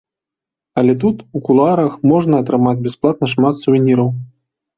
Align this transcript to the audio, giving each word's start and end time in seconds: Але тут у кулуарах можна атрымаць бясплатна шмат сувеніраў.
Але 0.81 0.95
тут 1.03 1.17
у 1.39 1.41
кулуарах 1.47 1.99
можна 2.13 2.35
атрымаць 2.45 2.83
бясплатна 2.89 3.31
шмат 3.37 3.61
сувеніраў. 3.69 4.09